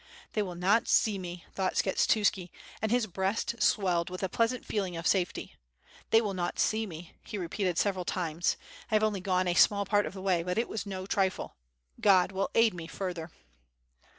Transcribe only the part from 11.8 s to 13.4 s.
God will aid. me further."